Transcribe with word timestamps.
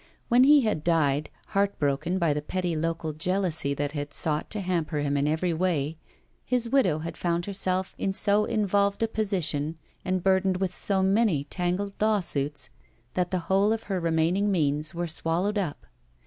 When 0.29 0.45
he 0.45 0.61
had 0.61 0.83
died, 0.83 1.29
heart 1.49 1.77
broken 1.77 2.17
by 2.17 2.33
the 2.33 2.41
petty 2.41 2.75
local 2.75 3.13
jealousy 3.13 3.75
that 3.75 3.91
had 3.91 4.15
sought 4.15 4.49
to 4.49 4.59
hamper 4.59 4.97
him 4.97 5.15
in 5.15 5.27
every 5.27 5.53
way, 5.53 5.99
his 6.43 6.67
widow 6.67 6.97
had 6.97 7.15
found 7.15 7.45
herself 7.45 7.93
in 7.99 8.11
so 8.11 8.45
involved 8.45 9.03
a 9.03 9.07
position, 9.07 9.77
and 10.03 10.23
burdened 10.23 10.57
with 10.57 10.73
so 10.73 11.03
many 11.03 11.43
tangled 11.43 11.93
law 12.01 12.19
suits, 12.19 12.71
that 13.13 13.29
the 13.29 13.41
whole 13.45 13.71
of 13.71 13.83
her 13.83 13.99
remaining 13.99 14.51
means 14.51 14.95
were 14.95 15.05
swallowed 15.05 15.59
up. 15.59 15.85